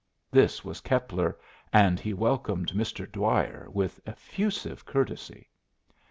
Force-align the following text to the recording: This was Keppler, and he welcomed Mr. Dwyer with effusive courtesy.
This 0.31 0.65
was 0.65 0.81
Keppler, 0.81 1.37
and 1.71 1.99
he 1.99 2.11
welcomed 2.11 2.69
Mr. 2.69 3.05
Dwyer 3.11 3.67
with 3.69 3.99
effusive 4.07 4.83
courtesy. 4.83 5.47